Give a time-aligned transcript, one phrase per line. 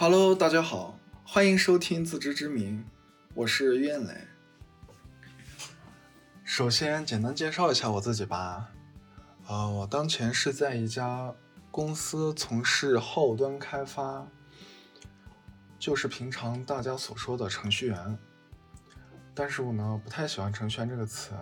[0.00, 2.86] Hello，大家好，欢迎收听自知之明，
[3.34, 4.14] 我是苑磊。
[6.42, 8.70] 首先，简单介绍一下我自己吧。
[9.46, 11.34] 呃，我当前是在一家
[11.70, 14.26] 公司从事后端开发，
[15.78, 18.18] 就是平常大家所说的程序员。
[19.34, 21.32] 但是我呢，不太喜欢程序员这个词，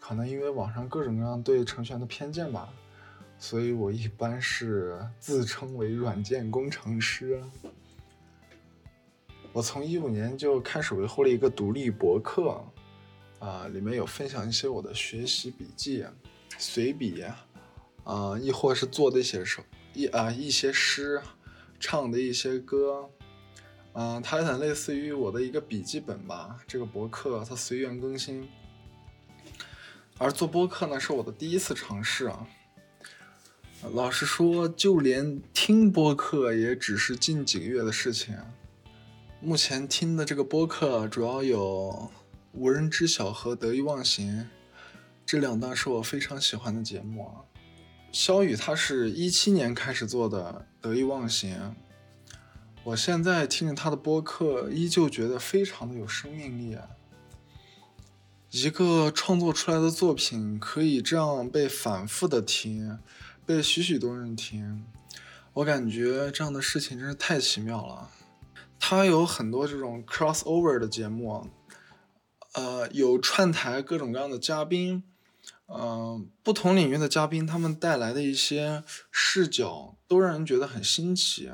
[0.00, 2.70] 可能因为网上各种各样对程序员的偏见吧，
[3.38, 7.44] 所以我一般是自称为软件工程师。
[9.56, 12.62] 我从一五年就开始维护了一个独立博客，
[13.38, 16.04] 啊，里面有分享一些我的学习笔记、
[16.58, 17.24] 随笔，
[18.04, 19.62] 啊，亦或是做的一些首
[19.94, 21.22] 一啊一些诗，
[21.80, 23.08] 唱的一些歌。
[23.94, 26.62] 嗯，它有点类似于我的一个笔记本吧。
[26.68, 28.46] 这个博客它随缘更新，
[30.18, 32.46] 而做播客呢是我的第一次尝试啊。
[33.94, 38.36] 老实说，就连听播客也只是近几个月的事情。
[39.46, 42.10] 目前听的这个播客主要有
[42.58, 44.40] 《无人知晓》和《得意忘形》
[45.24, 47.46] 这两档是我非常喜欢的节目啊。
[48.10, 51.54] 肖宇他是一七年开始做的《得意忘形》。
[52.82, 56.76] 我现在听着他的播客，依旧觉得非常的有生命力！
[58.50, 62.98] 一个创作出来的作品可以这样被反复的听，
[63.46, 64.84] 被许许多人听，
[65.52, 68.10] 我感觉这样的事情真是太奇妙了。
[68.78, 71.50] 他有很多这种 crossover 的节目，
[72.52, 75.02] 呃，有串台各种各样的嘉宾，
[75.66, 81.50] 嗯，不同领域的嘉宾，他们带来的一些视角都让人觉得很新奇。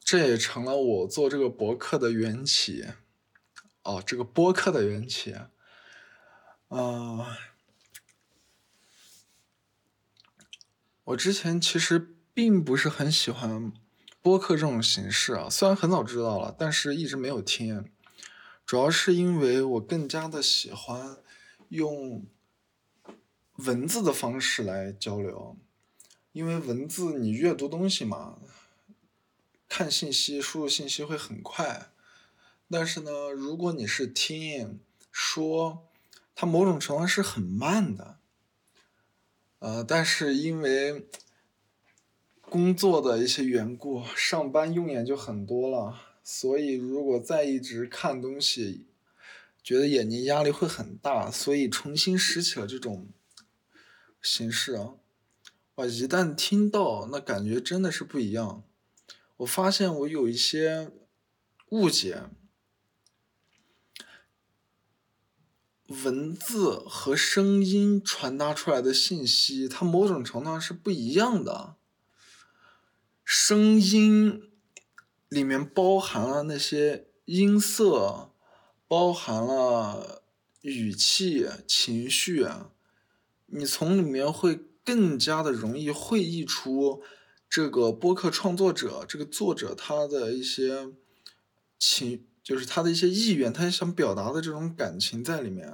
[0.00, 2.86] 这也成了我做这个博客的缘起，
[3.82, 5.34] 哦，这个播客的缘起，
[6.68, 7.38] 啊，
[11.02, 13.72] 我之前其实并不是很喜欢
[14.26, 17.88] 播客这种形式啊，虽然很早知道了，但是一直没有听，
[18.66, 21.18] 主要是因为我更加的喜欢
[21.68, 22.26] 用
[23.58, 25.56] 文字的方式来交流，
[26.32, 28.36] 因为文字你阅读东西嘛。
[29.68, 31.92] 看信息、输入信息会很快，
[32.68, 34.80] 但是呢，如果你是听
[35.12, 35.86] 说，
[36.34, 38.18] 它某种程度上是很慢的。
[39.60, 41.06] 呃，但是因为
[42.48, 48.86] 工作的一些缘故，上班用眼就很多了，所以如果再一直看东西，
[49.62, 53.08] 觉得眼睛压力会很大，所以重新拾起了这种
[54.22, 54.94] 形式啊。
[55.74, 58.62] 哇，一旦听到，那感觉真的是不一样。
[59.38, 60.92] 我发现我有一些
[61.70, 62.22] 误解，
[65.88, 71.74] 文字和声音传达出来的信息，它某种程度上是不一样的。
[73.28, 74.40] 声音
[75.28, 78.30] 里面包含了那些音色，
[78.86, 80.22] 包含了
[80.60, 82.46] 语气、情绪，
[83.46, 87.02] 你从里面会更加的容易会意出。
[87.48, 90.92] 这个播客创作者，这个作者他的一些
[91.80, 95.72] 情，就是他的一些意愿，他想表达的这种感情在里面。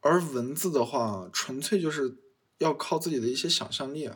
[0.00, 2.18] 而文字的话，纯粹就是
[2.58, 4.10] 要靠自己的一些想象力。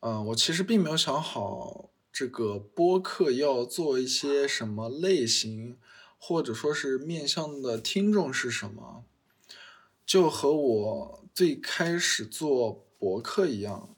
[0.00, 5.78] 嗯，我其实并没有想好这个播客要做一些什么类型，
[6.18, 9.04] 或者说是面向的听众是什么，
[10.04, 12.86] 就和我最开始做。
[13.00, 13.96] 博客一样，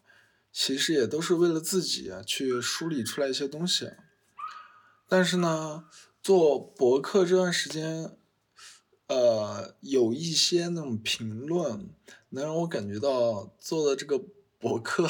[0.52, 3.90] 其实也都是为了自己去梳理出来一些东西。
[5.08, 5.86] 但是呢，
[6.22, 8.16] 做博客这段时间，
[9.08, 11.90] 呃，有一些那种评论，
[12.28, 14.20] 能让我感觉到做的这个
[14.60, 15.08] 博客，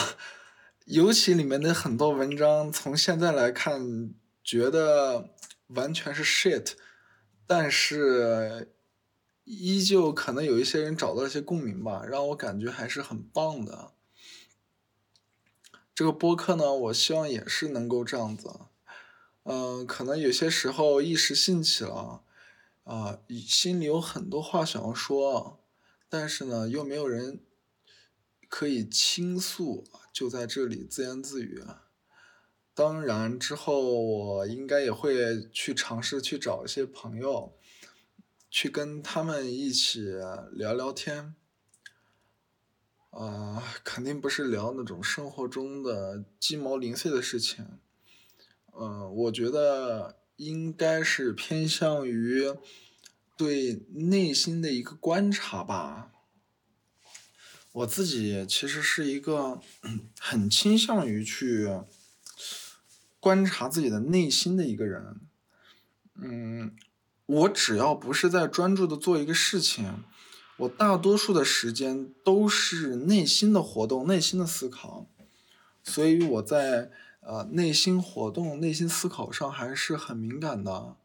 [0.87, 4.13] 尤其里面的很多文章，从现在来看，
[4.43, 5.31] 觉得
[5.69, 6.73] 完全是 shit，
[7.47, 8.73] 但是。
[9.45, 13.91] 依旧可能有一些人找到一些共鸣吧，让我感觉还是很棒的。
[15.93, 18.49] 这个播客呢，我希望也是能够这样子。
[19.43, 22.23] 嗯，可能有些时候一时兴起了，
[22.85, 25.59] 啊，心里有很多话想要说，
[26.09, 27.41] 但是呢，又没有人
[28.55, 29.83] 可以倾诉，
[30.13, 31.65] 就在这里自言自语。
[32.75, 37.57] 当然，之后我应该也会去尝试去找一些朋友。
[38.51, 40.03] 去跟他们一起
[40.53, 41.35] 聊聊天，
[43.09, 47.67] 啊，肯定不是聊那种生活中的鸡毛零碎的事情，
[48.79, 52.53] 嗯，我觉得应该是偏向于
[53.39, 56.12] 对内心的一个观察吧。
[57.73, 59.61] 我自己其实是一个
[60.21, 61.81] 很倾向于去
[63.19, 65.21] 观察自己的内心的一个人。
[66.17, 66.77] 嗯，
[67.25, 70.05] 我只要不是在专注的做一个事情，
[70.59, 75.07] 我大多数的时间都是内心的活动、内心的思考。
[75.83, 76.91] 所以我在
[77.21, 80.97] 呃内心活动、内心思考上还是很敏感的，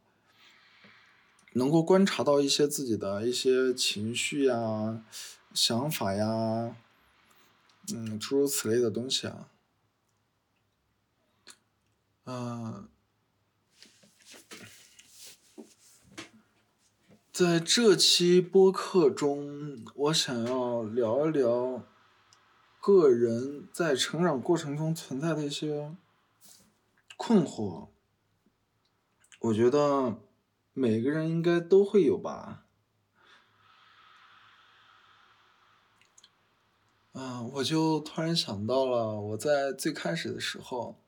[1.54, 5.02] 能够观察到一些自己的一些情绪呀。
[5.54, 6.76] 想法呀，
[7.92, 9.48] 嗯，诸如此类的东西啊，
[12.24, 12.88] 嗯，
[17.32, 21.82] 在这期播客中，我想要聊一聊
[22.80, 25.96] 个人在成长过程中存在的一些
[27.16, 27.88] 困惑。
[29.40, 30.20] 我觉得
[30.72, 32.66] 每个人应该都会有吧。
[37.20, 41.02] 嗯，我就突然想到了，我在最开始的时候，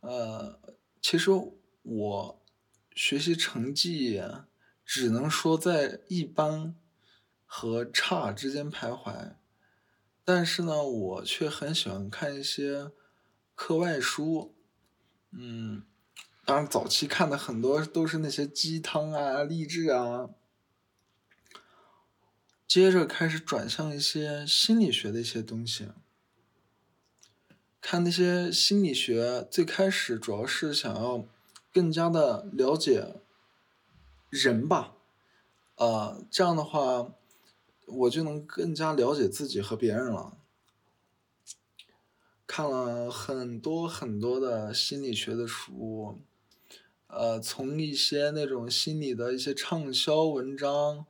[0.00, 0.58] 呃，
[1.00, 1.30] 其实
[1.82, 2.42] 我
[2.96, 4.20] 学习成绩
[4.84, 6.74] 只能说在一般
[7.46, 9.36] 和差之间徘徊，
[10.24, 12.90] 但是呢，我却很喜欢看一些
[13.54, 14.56] 课外书，
[15.30, 15.84] 嗯，
[16.44, 20.30] 当然早期看的很多都是那些鸡汤啊、励志啊。
[22.66, 25.88] 接着开始转向一些心理学的一些东西，
[27.80, 31.26] 看那些心理学，最开始主要是想要
[31.72, 33.16] 更加的了解
[34.30, 34.96] 人吧，
[35.76, 37.12] 呃，这样的话，
[37.86, 40.38] 我就能更加了解自己和别人了。
[42.46, 46.20] 看了很多很多的心理学的书，
[47.06, 51.06] 呃，从一些那种心理的一些畅销文章。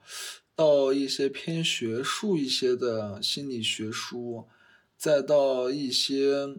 [0.57, 4.47] 到一些偏学术一些的心理学书，
[4.97, 6.57] 再到一些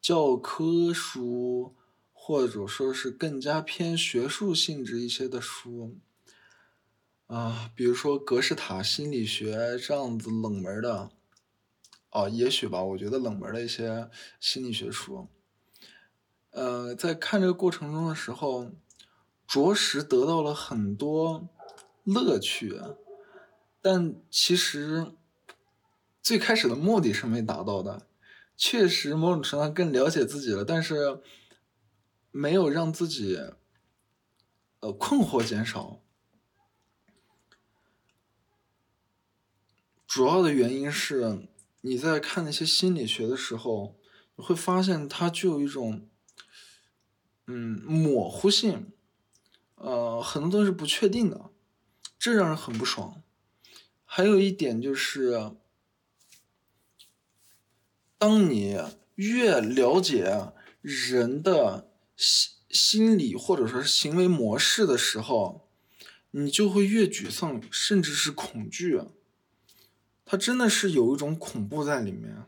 [0.00, 1.74] 教科书，
[2.12, 5.96] 或者说是更加偏学术性质一些的书，
[7.26, 11.10] 啊，比如说格式塔心理学这样子冷门的，
[12.10, 15.28] 哦，也许吧，我觉得冷门的一些心理学书，
[16.50, 18.70] 呃，在看这个过程中的时候，
[19.46, 21.48] 着实得到了很多
[22.04, 22.78] 乐趣。
[23.82, 25.12] 但其实，
[26.22, 28.06] 最开始的目的是没达到的，
[28.56, 31.20] 确实某种程度上更了解自己了，但是
[32.30, 33.36] 没有让自己，
[34.78, 36.00] 呃，困惑减少。
[40.06, 41.48] 主要的原因是，
[41.80, 43.98] 你在看那些心理学的时候，
[44.36, 46.08] 你会发现它具有一种，
[47.46, 48.92] 嗯，模糊性，
[49.74, 51.50] 呃，很多东西是不确定的，
[52.16, 53.21] 这让人很不爽。
[54.14, 55.52] 还有一点就是，
[58.18, 58.78] 当你
[59.14, 60.52] 越了解
[60.82, 65.66] 人的心心理或者说是行为模式的时候，
[66.32, 69.00] 你就会越沮丧，甚至是恐惧。
[70.26, 72.44] 它真的是有一种恐怖在里面，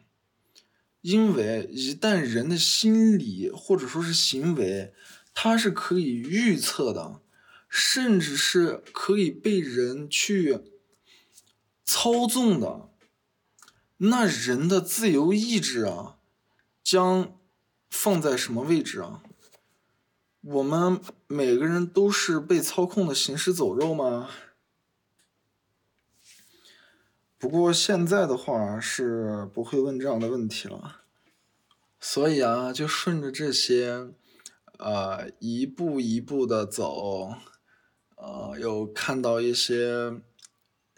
[1.01, 4.93] 因为一旦人的心理或者说是行为，
[5.33, 7.23] 它是可以预测的，
[7.71, 10.61] 甚至是可以被人去。
[11.85, 12.89] 操纵的，
[13.99, 16.17] 那人的自由意志啊，
[16.83, 17.39] 将
[17.91, 19.23] 放在什么位置啊？
[20.41, 24.31] 我们每个人都是被操控的行尸走肉吗？
[27.39, 31.03] 不过现在的话是不会问这样的问题了，
[32.01, 34.09] 所以啊，就顺着这些，
[34.79, 37.35] 呃，一步一步的走，
[38.17, 40.23] 呃，有看到一些。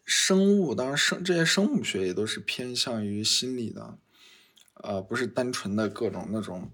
[0.07, 3.99] 生物当然生这些生物学也都是偏向于心理的，
[4.75, 6.71] 呃，不是单纯的各种那种，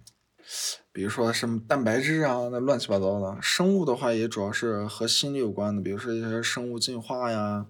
[0.92, 3.40] 比如说什么蛋白质啊，那乱七八糟的。
[3.40, 7.66] 生物的话也主要是和心理有关的，比如说一些生物进化呀，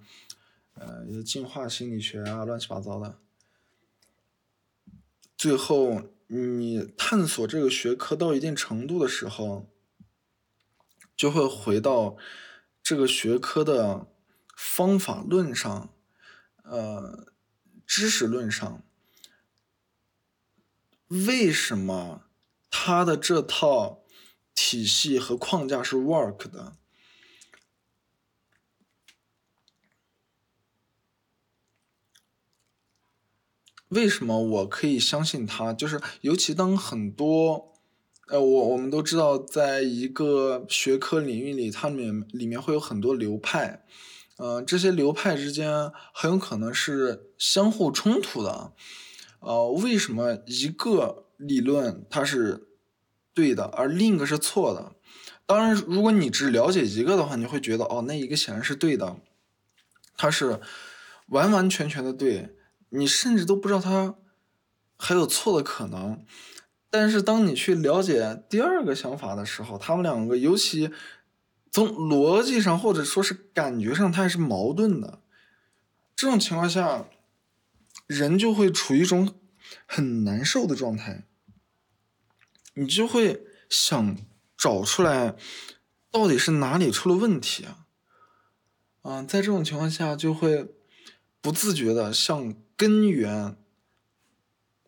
[0.75, 3.17] 呃，一些进化心理学啊，乱七八糟的。
[5.37, 9.69] 最后，你探索这个学科到一定程度的时候，
[11.17, 12.17] 就会回到
[12.83, 14.09] 这个学科的。
[14.65, 15.93] 方法论上，
[16.63, 17.27] 呃，
[17.85, 18.85] 知识论上，
[21.09, 22.27] 为什么
[22.71, 24.05] 他的这套
[24.55, 26.77] 体系和框架是 work 的？
[33.89, 35.73] 为什么我可以相信他？
[35.73, 37.75] 就是尤其当很多，
[38.29, 43.85] 呃，我我们都知道，在一个学科领域里，它里面里面会有很多流派。
[44.39, 48.73] 嗯，这些流派之间很有可能是相互冲突的。
[49.41, 52.69] 呃，为什么一个理论它是
[53.35, 54.93] 对的，而另一个是错的？
[55.47, 59.17] 当然，如果你只了解一个的话，你会觉得哦，那一个显然是对的，
[60.17, 60.61] 它是
[61.27, 62.55] 完完全全的对，
[62.91, 64.15] 你甚至都不知道它
[64.97, 66.25] 还有错的可能。
[66.89, 70.91] 但是当你去了解第二个想法的时候，他们两个尤其
[71.73, 75.23] 从逻辑上或者说是感觉上，它还是矛盾的。
[76.15, 77.09] 这种情况下，
[78.07, 79.35] 人就会处于一种
[79.87, 81.25] 很难受的状态，
[82.75, 84.17] 你就会想
[84.57, 85.35] 找出来
[86.11, 87.87] 到底是哪里出了问题啊？
[89.01, 90.75] 啊，在这种情况下，就会
[91.41, 93.57] 不自觉的向根源、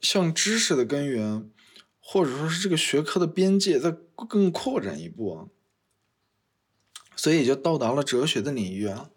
[0.00, 1.50] 向知识的根源。
[2.06, 5.48] 或者说是这个学科的边界再更扩展一步，
[7.16, 9.10] 所以就到达了哲学的领域啊。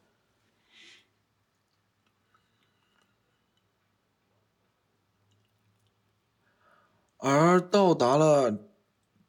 [7.18, 8.70] 而到达了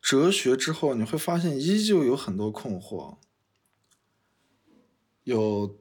[0.01, 3.19] 哲学之后，你会发现依旧有很多困惑，
[5.25, 5.79] 有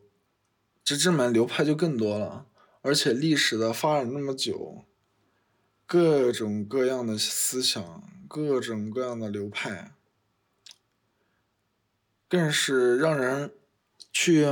[0.83, 2.47] 直至门流派就更多了，
[2.81, 4.85] 而且历史的发展那么久。
[5.85, 9.96] 各种各样的思想，各种各样的流派，
[12.27, 13.53] 更是让人
[14.11, 14.45] 去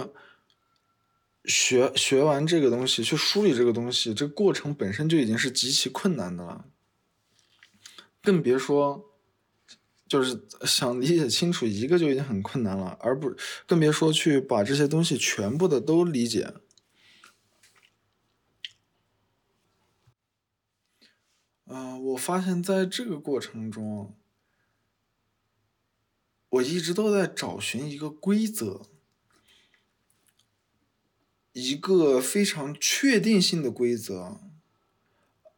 [1.43, 6.65] 学学完这个东西，去梳理这个东西，这过程本身就已经是极其困难的了。
[8.21, 9.11] 更别说，
[10.07, 13.35] 就是想理解清楚一个就已经很困难了，而不
[13.67, 16.53] 更别说去把这些东西全部的都理解。
[21.67, 24.15] 嗯，我发现在这个过程中，
[26.55, 28.81] 我一直都在找寻一个规则，
[31.53, 34.39] 一个非常确定性的规则。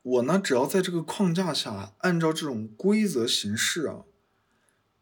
[0.02, 4.06] 我呢，只要在这个框架下按照这种规则行事啊，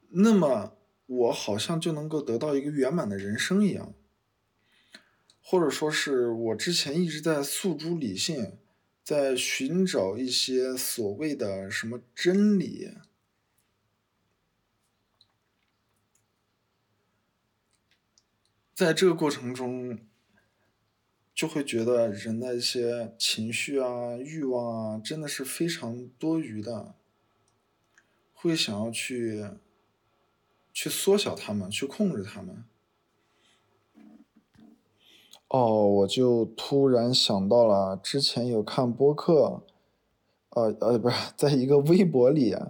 [0.10, 0.76] 那么
[1.06, 3.94] 我好像就能够得到一个圆满的人生一样，
[5.42, 8.58] 或者说是我之前一直在诉诸理性。
[9.04, 12.90] 在寻找一些所谓的什么真理，
[18.76, 19.98] 在这个过程中，
[21.34, 26.94] 就会觉得人的一些情绪啊、欲望啊，真的是非常多余的，
[28.34, 29.46] 会想要去
[30.74, 32.66] 去缩小他们，去控制他们。
[35.48, 39.64] 哦，我就突然想到了，之前有看播客，
[40.50, 42.70] 呃呃，不是，在一个微博里，啊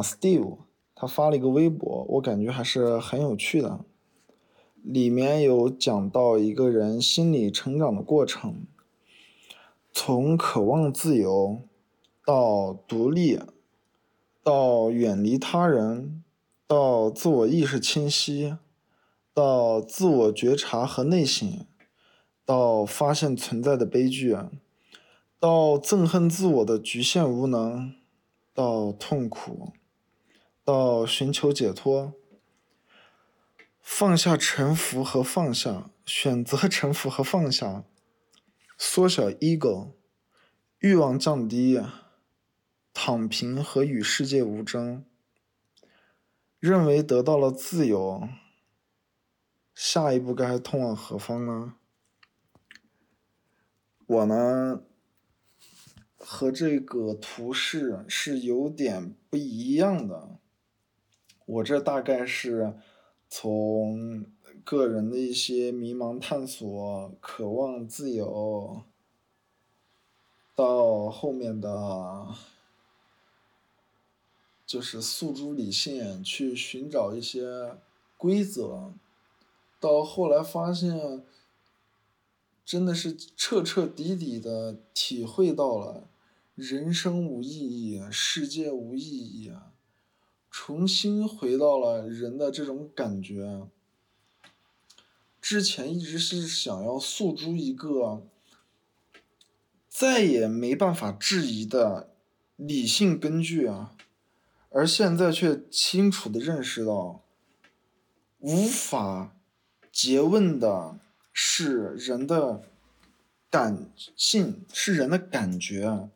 [0.00, 0.58] ，Steve
[0.94, 3.84] 他发了一个微博，我感觉还是很有趣的，
[4.88, 8.64] 里面有讲到一个人心理成长的过程，
[9.92, 11.60] 从渴望自由，
[12.24, 13.38] 到独立，
[14.42, 16.24] 到远离他人，
[16.66, 18.56] 到自我意识清晰，
[19.34, 21.66] 到自我觉察和内省。
[22.46, 24.34] 到发现存在的悲剧，
[25.38, 27.92] 到憎恨自我的局限无能，
[28.54, 29.72] 到痛苦，
[30.64, 32.14] 到寻求解脱，
[33.90, 37.84] 放下沉浮和放下，选择沉浮和放下，
[38.76, 39.94] 缩小 ego，
[40.78, 41.82] 欲望降低，
[42.92, 45.04] 躺平和与世界无争，
[46.60, 48.28] 认为得到了自由，
[49.74, 51.74] 下一步该通往何方呢？
[54.06, 54.82] 我呢，
[56.18, 60.38] 和这个图示是有点不一样的。
[61.46, 62.76] 我这大概是
[63.28, 64.26] 从
[64.64, 68.82] 个人的一些迷茫探索、渴望自由，
[70.54, 72.34] 到后面的
[74.66, 77.78] 就是诉诸理性，去寻找一些
[78.16, 78.92] 规则，
[79.78, 81.24] 到后来发现。
[82.64, 86.10] 真的是彻彻底底的体会到了
[86.54, 89.67] 人生无意义，世界无意义啊！
[90.50, 93.68] 重新回到了人的这种感觉。
[95.40, 98.26] 之前一直是想要诉诸一个
[99.88, 102.14] 再也没办法质疑的
[102.56, 103.96] 理性根据啊，
[104.70, 107.24] 而现在却清楚的认识到，
[108.38, 109.36] 无法
[109.92, 110.98] 诘问的。
[111.40, 112.64] 是人的
[113.48, 116.08] 感性，是人的感觉。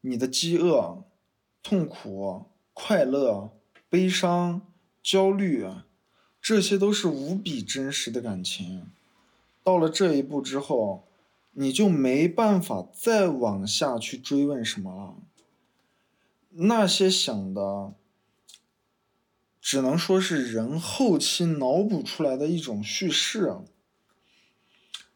[0.00, 1.04] 你的饥饿、
[1.62, 3.56] 痛苦、快乐、
[3.88, 4.60] 悲伤、
[5.00, 5.64] 焦虑，
[6.42, 8.90] 这些都是无比真实的感情。
[9.62, 11.06] 到了这一步之后，
[11.52, 15.14] 你就没办法再往下去追问什么了。
[16.50, 17.94] 那些想的，
[19.60, 23.56] 只能说是人后期脑补出来的一种叙事。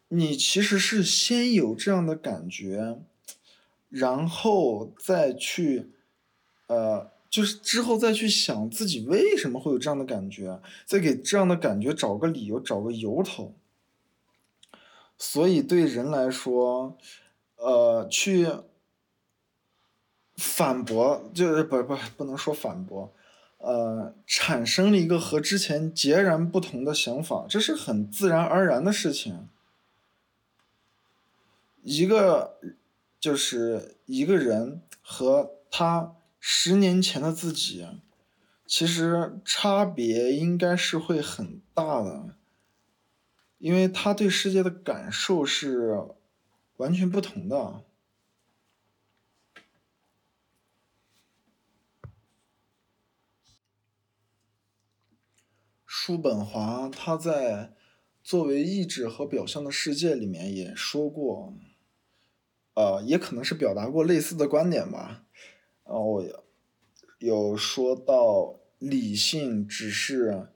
[0.09, 3.03] 你其实是先有这样的感觉，
[3.91, 5.91] 然后再去，
[6.69, 7.18] 呃。
[7.31, 13.55] 就是之后再去想自己为什么会有这样的感觉，再给这样的感觉找个理由，找个由头。
[15.19, 16.97] 所以对人来说，
[17.57, 18.49] 呃，去
[20.37, 23.13] 反驳就是不不不能说反驳，
[23.59, 29.49] 呃，产生了一个和之前截然不同的想法，这是很自然而然的事情。
[31.83, 32.59] 一个
[33.21, 36.15] 就是一个人和他。
[36.41, 37.87] 十年前的自己，
[38.67, 42.37] 其实差别应该是会很大的，
[43.59, 45.99] 因为他对世界的感受是
[46.77, 47.85] 完全不同的。
[55.85, 57.75] 叔本华他在
[58.23, 61.55] 作为意志和表象的世界里面也说过，
[62.75, 65.25] 呃，也可能是表达过类似的观点吧。
[65.89, 66.23] 然后
[67.19, 70.49] 有说到理性只是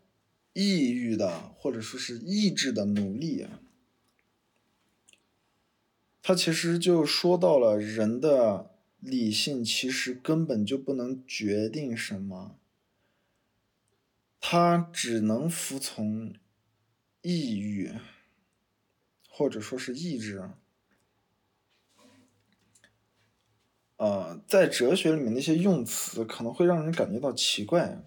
[0.53, 3.47] 抑郁的，或者说是意志的努力。
[6.21, 12.59] 他其实就说到了人的理性其实根本就不能决定什么，
[14.39, 16.35] 他只能服从
[17.23, 17.91] 抑郁，
[19.29, 20.51] 或者说是意志。
[24.03, 28.03] 呃，在哲学里面那些用词可能会让人感觉到奇怪。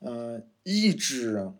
[0.00, 1.54] 嗯，意志，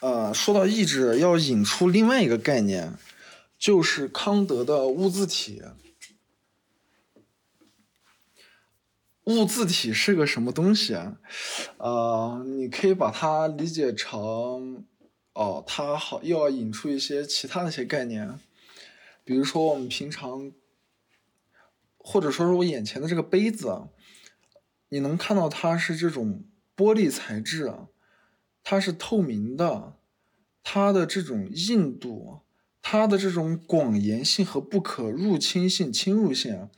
[0.00, 2.96] 呃，说到意志，要引出另外一个概念，
[3.58, 5.60] 就是康德的物自体。
[9.24, 11.18] 物自体是个什么东西啊？
[11.78, 14.86] 呃，你可以把它理解成，
[15.32, 18.38] 哦，它好又要引出一些其他的一些概念，
[19.24, 20.52] 比如说我们平常。
[22.06, 23.88] 或者说是我眼前的这个杯子，
[24.90, 26.44] 你能看到它是这种
[26.76, 27.74] 玻璃材质，
[28.62, 29.96] 它是透明的，
[30.62, 32.40] 它的这种硬度，
[32.82, 36.68] 它的这种广延性和不可入侵性、侵入性，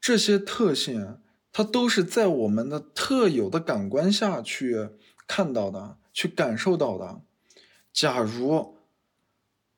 [0.00, 1.18] 这些特性，
[1.52, 4.88] 它都是在我们的特有的感官下去
[5.26, 7.20] 看到的、去感受到的。
[7.92, 8.78] 假如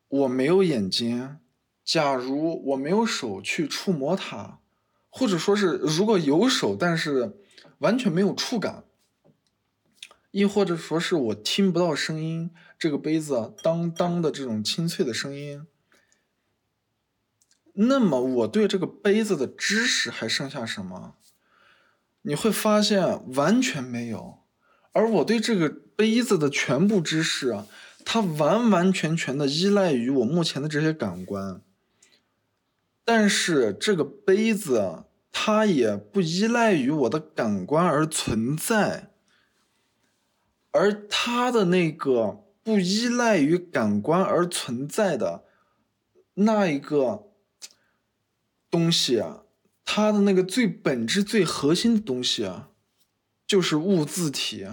[0.07, 1.41] 我没有眼睛。
[1.87, 4.59] 假如我没有手去触摸它，
[5.09, 7.39] 或者说是如果有手，但是
[7.79, 8.83] 完全没有触感，
[10.33, 15.65] 亦或者说是我听不到声音，这个杯子当当的这种清脆的声音，
[17.75, 21.15] 那么我对这个杯子的知识还剩下什么？
[22.23, 24.41] 你会发现完全没有，
[24.91, 27.63] 而我对这个杯子的全部知识，
[28.05, 31.63] 它完完全全的依赖于我目前的这些感官。
[33.09, 39.13] 但是这个杯子，它也不依赖于我的感官而存在，
[40.73, 45.45] 而它的那个不依赖于感官而存在的
[46.35, 47.29] 那一个
[48.69, 49.45] 东西啊，
[49.85, 52.71] 它的那个最本质、最核心的东西啊，
[53.47, 54.67] 就是物自体。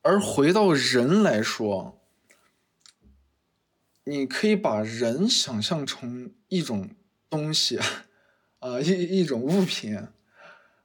[0.00, 2.01] 而回到人来说。
[4.04, 6.90] 你可以把人想象成一种
[7.30, 7.78] 东西，
[8.58, 9.96] 啊，一一种物品，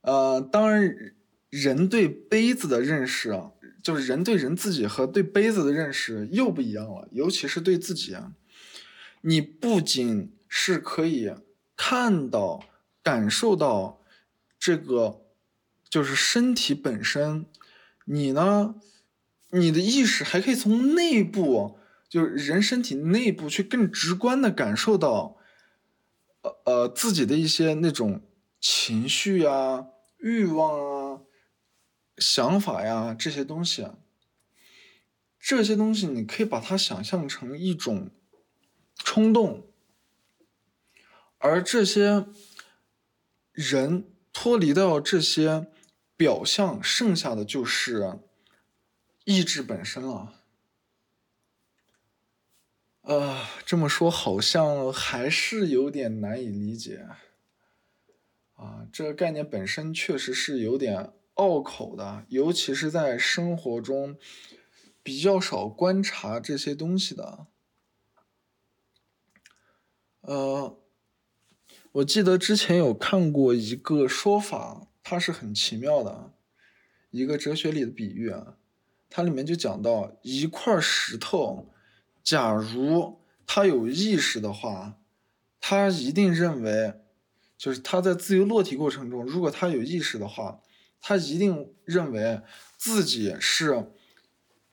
[0.02, 1.16] 呃，当然，
[1.50, 3.52] 人对杯子的认识啊，
[3.82, 8.34] 就是人对人自己和对杯子的认识又不一样了，尤其是对自己啊，
[9.22, 11.32] 你不仅是可以
[11.76, 12.64] 看到、
[13.02, 14.04] 感受到
[14.60, 15.22] 这个，
[15.90, 17.48] 就是身体本身，
[18.06, 18.76] 你呢，
[19.50, 21.77] 你的意识还可以从内部。
[22.10, 25.38] 就是人身体内部去更直观的感受到，
[26.42, 28.22] 呃呃自己的一些那种
[28.60, 31.22] 情绪呀、欲望啊、
[32.18, 33.88] 想法呀这些东西，
[35.40, 38.10] 这些东西你可以把它想象成一种
[38.96, 39.68] 冲动，
[41.38, 42.26] 而这些
[43.52, 45.68] 人脱离掉这些
[46.16, 48.20] 表象，剩下的就是
[49.26, 50.37] 意志本身了。
[53.08, 57.08] 呃，这么说好像还是有点难以理解。
[58.56, 64.18] 啊，这个概念本身确实是有点拗口的，尤其是在生活中
[65.02, 67.48] 比较少观察这些东西的。
[70.20, 70.78] 呃，
[71.94, 76.34] 我记得之前有看过一个说法，它是很奇妙的，
[77.12, 78.58] 一个哲学里的比喻啊，
[79.10, 81.74] 它里面就讲到一块石头，
[82.28, 84.98] 假如他有意识的话，
[85.62, 86.96] 他一定认为。
[87.58, 90.60] 就是他在自由落体过程中，如果他有意识的话，
[91.02, 92.42] 他一定认为
[92.78, 93.92] 自己是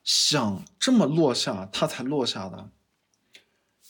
[0.02, 2.68] 想这么落下，他才落下的。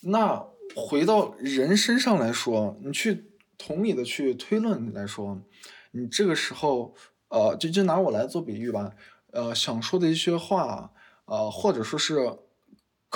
[0.02, 0.46] 那
[0.76, 5.42] 回到人身上来说，你去同理的去推论来说，
[5.90, 6.94] 你这个时候，
[7.28, 8.92] 呃，就就拿我来做比喻吧，
[9.32, 10.92] 呃，想说的一些话，
[11.24, 12.38] 呃，或者说是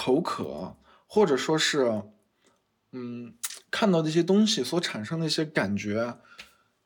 [0.01, 2.03] 口渴，或者说是，
[2.93, 3.35] 嗯。
[3.71, 6.17] 看到的一些东西所产生的一些感觉，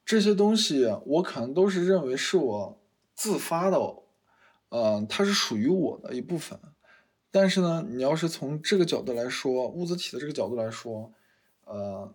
[0.04, 2.82] 这些东西我可能都是认为是我
[3.14, 3.78] 自发的，
[4.70, 6.58] 呃，它是属于我的一部分。
[7.30, 11.12] 但是呢，你要是从这个角度来说，物质体的这个角度来说，
[11.66, 12.12] 呃，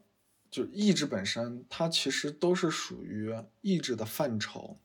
[0.52, 4.78] 就意志本身，它其实都是属于意志的范畴。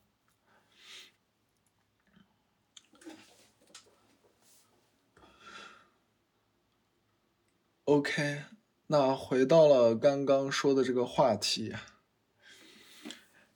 [7.85, 8.43] OK。
[8.87, 11.73] 那回到了刚刚说的这个话题，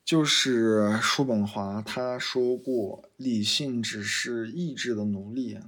[0.03, 5.59] 就是叔本华他说过，理性只是意志的奴隶。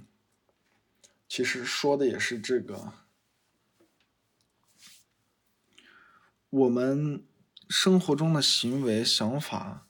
[1.28, 2.94] 其实说的也是这个，
[6.48, 7.24] 我们
[7.68, 9.86] 生活中的行为、想法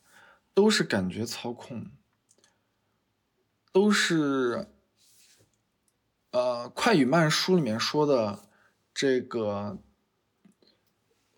[0.52, 1.86] 都是感觉操控，
[3.72, 4.66] 都是
[6.32, 8.49] 呃《快与慢》书里面说的。
[9.00, 9.78] 这个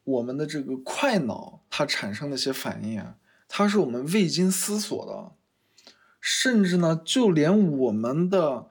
[0.03, 5.37] 我们的这个快脑，它产生的一些反应啊，它是我们未经思索的，
[6.21, 8.69] 甚至呢，就连我们的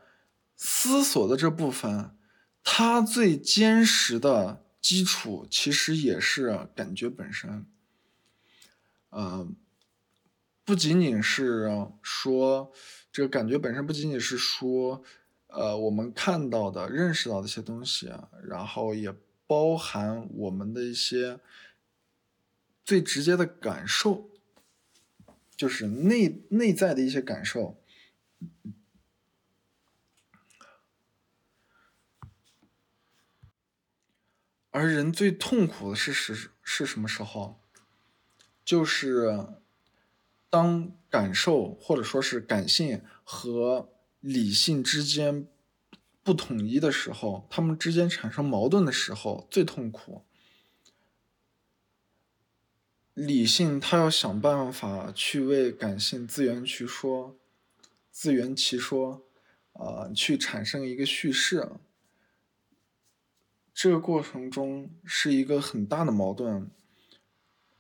[0.57, 2.17] 思索的这部分，
[2.65, 7.65] 它最坚实的基础，其实也是感觉本身。
[9.11, 9.47] 呃，
[10.65, 12.73] 不仅仅是说
[13.09, 15.01] 这个感觉本身，不仅仅是说。
[15.53, 19.13] 呃，我们看到的、认识到的一些东西啊，然后也
[19.45, 21.41] 包含我们的一些
[22.85, 24.29] 最直接的感受，
[25.57, 27.77] 就是内内在的一些感受。
[34.69, 37.59] 而人最痛苦的是是是什么时候？
[38.63, 39.47] 就是
[40.49, 43.89] 当感受或者说是感性和。
[44.21, 45.47] 理性之间
[46.23, 50.23] 不统一的时候，他们之间产生矛盾的时候最痛苦。
[53.13, 57.35] 理性他要想办法去为感性自圆其说，
[58.09, 59.23] 自圆其说，
[59.73, 61.71] 啊，去产生一个叙事。
[63.73, 66.69] 这个过程中是一个很大的矛盾，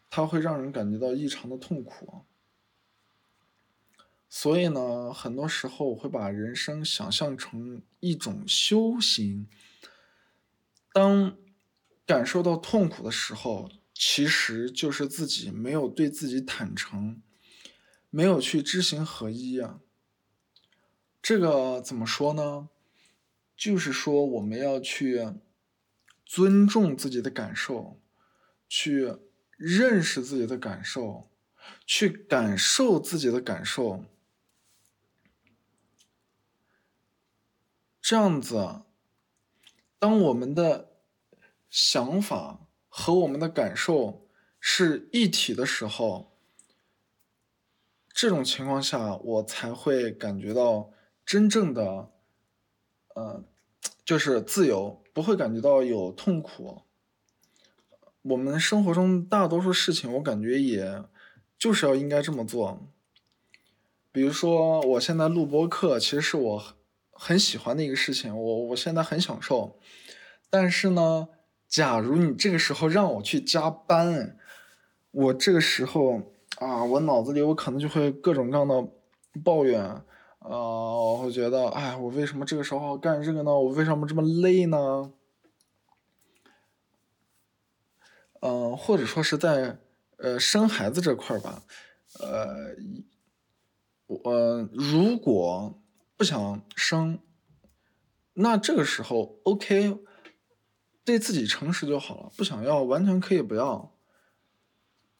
[0.09, 2.25] 它会让人感觉到异常的痛苦。
[4.33, 9.49] 所以呢，很多时候我会把人生想象成一种修行。
[10.93, 11.37] 当
[12.05, 17.21] 感受到痛苦的时候，其实就是自己没有对自己坦诚，
[18.09, 19.81] 没有去知行合一啊。
[21.21, 22.69] 这个怎么说呢？
[23.57, 25.27] 就是说我们要去
[26.25, 28.01] 尊重自己的感受，
[28.69, 29.13] 去
[29.57, 31.29] 认识自己的感受，
[31.85, 34.05] 去感受自己的感受。
[38.01, 38.81] 这样子，
[39.99, 40.91] 当我们的
[41.69, 44.27] 想法和我们的感受
[44.59, 46.35] 是一体的时候，
[48.11, 50.91] 这种情况下，我才会感觉到
[51.25, 52.11] 真正的，
[53.13, 53.43] 呃，
[54.03, 56.81] 就是自由，不会感觉到有痛苦。
[58.23, 61.03] 我们生活中大多数事情，我感觉也
[61.57, 62.87] 就是要应该这么做。
[64.11, 66.80] 比如说，我现在录播课，其实是我。
[67.23, 69.77] 很喜欢的一个事情，我我现在很享受，
[70.49, 71.27] 但是呢，
[71.67, 74.39] 假如你这个时候让我去加班，
[75.11, 78.87] 我这个时候啊，我脑子里我可能就会各种各样的
[79.43, 80.03] 抱怨，啊，
[80.49, 83.51] 我会觉得，哎，我为什么这个时候干这个呢？
[83.51, 85.13] 我为什么这么累呢？
[88.39, 89.77] 嗯，或者说是在
[90.17, 91.61] 呃生孩子这块儿吧，
[92.19, 92.75] 呃，
[94.07, 95.77] 我如果。
[96.21, 97.17] 不想生，
[98.33, 99.97] 那这个时候 OK，
[101.03, 102.31] 对自己诚实就好了。
[102.37, 103.95] 不想要，完全可以不要。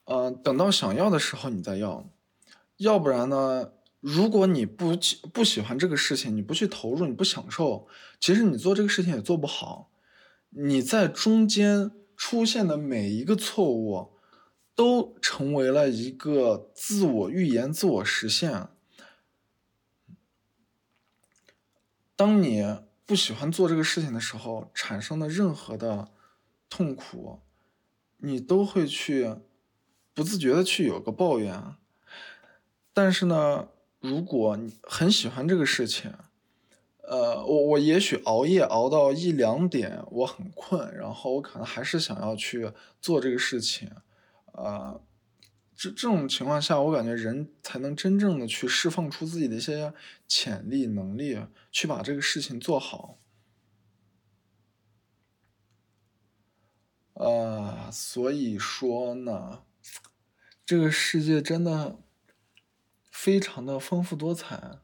[0.05, 2.07] 呃，等到想要的时候你再要，
[2.77, 3.71] 要不然呢？
[3.99, 4.95] 如果你不
[5.33, 7.87] 不喜欢这个事情，你不去投入，你不享受，
[8.19, 9.89] 其实你做这个事情也做不好。
[10.51, 14.11] 你在中间出现的每一个错误，
[14.75, 18.67] 都成为了一个自我预言、自我实现。
[22.21, 26.11] 当你不喜欢做这个事情的时候，产生的任何的
[26.69, 27.39] 痛苦，
[28.17, 29.37] 你都会去
[30.13, 31.59] 不自觉的去有个抱怨。
[32.93, 33.69] 但是呢？
[33.99, 36.13] 如果你很喜欢这个事情，
[36.99, 43.89] 呃，我我也许熬夜熬到一两点，我很困，然后我可能还是想要去做这个事情，
[44.51, 44.99] 啊，
[45.81, 49.91] 这这种情况下，我感觉人才能真正的去释放出自己的一些
[50.27, 51.39] 潜力能力，
[51.71, 53.17] 去把这个事情做好，
[57.15, 59.63] 啊，所以说呢，
[60.63, 61.97] 这个世界真的。
[63.09, 64.79] 非常的丰富多彩，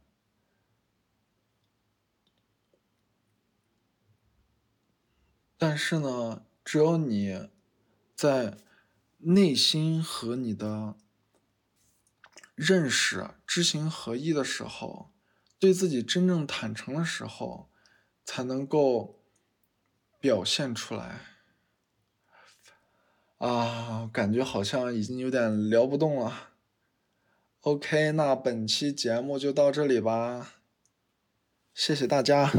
[5.57, 7.49] 但是呢，只有你
[8.13, 8.57] 在
[9.17, 10.95] 内心和你的
[12.55, 15.11] 认识知行合一的时候，
[15.59, 17.69] 对自己真正坦诚的时候，
[18.23, 19.23] 才能够
[20.19, 21.21] 表现出来。
[23.37, 26.49] 啊，感觉好像已经有点聊不动了。
[27.61, 30.53] OK，那本期节目就到这里吧，
[31.73, 32.51] 谢谢大家。